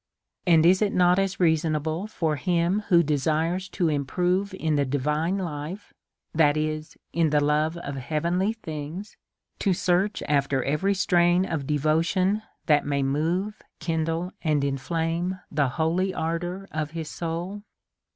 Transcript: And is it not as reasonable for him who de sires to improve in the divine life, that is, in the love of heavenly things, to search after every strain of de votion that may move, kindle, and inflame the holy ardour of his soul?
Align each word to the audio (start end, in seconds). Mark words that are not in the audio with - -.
And 0.47 0.65
is 0.65 0.81
it 0.81 0.93
not 0.95 1.19
as 1.19 1.39
reasonable 1.39 2.07
for 2.07 2.35
him 2.35 2.79
who 2.89 3.03
de 3.03 3.19
sires 3.19 3.69
to 3.73 3.87
improve 3.87 4.51
in 4.55 4.73
the 4.75 4.83
divine 4.83 5.37
life, 5.37 5.93
that 6.33 6.57
is, 6.57 6.97
in 7.13 7.29
the 7.29 7.39
love 7.39 7.77
of 7.77 7.97
heavenly 7.97 8.51
things, 8.53 9.15
to 9.59 9.73
search 9.73 10.23
after 10.27 10.63
every 10.63 10.95
strain 10.95 11.45
of 11.45 11.67
de 11.67 11.77
votion 11.77 12.41
that 12.65 12.83
may 12.83 13.03
move, 13.03 13.61
kindle, 13.79 14.31
and 14.43 14.63
inflame 14.63 15.39
the 15.51 15.69
holy 15.77 16.15
ardour 16.15 16.67
of 16.71 16.89
his 16.97 17.07
soul? 17.11 17.61